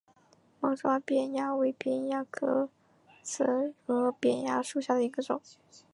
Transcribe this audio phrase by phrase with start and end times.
[0.59, 2.71] 猫爪扁蚜为扁蚜科
[3.21, 5.39] 刺额扁蚜属下的一个种。